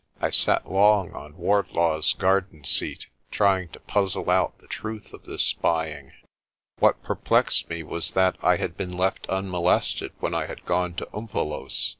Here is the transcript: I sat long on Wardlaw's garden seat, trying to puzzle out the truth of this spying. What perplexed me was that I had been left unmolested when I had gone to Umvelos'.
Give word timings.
I 0.19 0.31
sat 0.31 0.67
long 0.67 1.11
on 1.13 1.37
Wardlaw's 1.37 2.13
garden 2.13 2.63
seat, 2.63 3.05
trying 3.29 3.67
to 3.69 3.79
puzzle 3.79 4.31
out 4.31 4.57
the 4.57 4.65
truth 4.65 5.13
of 5.13 5.25
this 5.25 5.43
spying. 5.43 6.11
What 6.79 7.03
perplexed 7.03 7.69
me 7.69 7.83
was 7.83 8.13
that 8.13 8.35
I 8.41 8.55
had 8.55 8.75
been 8.75 8.97
left 8.97 9.27
unmolested 9.29 10.13
when 10.19 10.33
I 10.33 10.47
had 10.47 10.65
gone 10.65 10.95
to 10.95 11.05
Umvelos'. 11.15 11.89